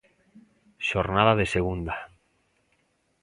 Xornada 0.89 1.33
de 1.39 1.45
segunda. 1.55 1.95